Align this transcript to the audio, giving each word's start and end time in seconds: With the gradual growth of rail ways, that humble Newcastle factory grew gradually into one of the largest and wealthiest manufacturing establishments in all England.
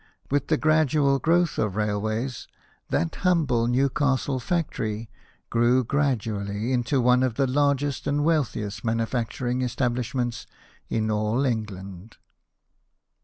With 0.31 0.47
the 0.47 0.57
gradual 0.57 1.19
growth 1.19 1.59
of 1.59 1.75
rail 1.75 2.01
ways, 2.01 2.47
that 2.89 3.13
humble 3.17 3.67
Newcastle 3.67 4.39
factory 4.39 5.11
grew 5.51 5.83
gradually 5.83 6.71
into 6.73 6.99
one 6.99 7.21
of 7.21 7.35
the 7.35 7.45
largest 7.45 8.07
and 8.07 8.23
wealthiest 8.25 8.83
manufacturing 8.83 9.61
establishments 9.61 10.47
in 10.89 11.11
all 11.11 11.45
England. 11.45 12.17